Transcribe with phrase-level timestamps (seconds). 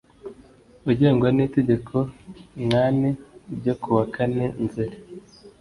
[0.89, 3.09] ugengwa n Itegeko N kane
[3.57, 4.97] ryo kuwa kane nzeri